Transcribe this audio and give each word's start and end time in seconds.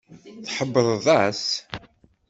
Tḥebbreḍ-as? 0.45 1.45